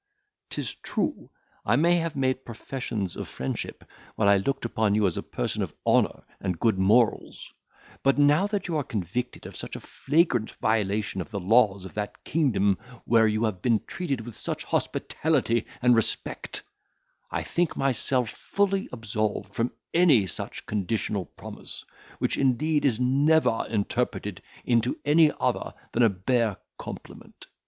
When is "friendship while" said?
3.27-4.27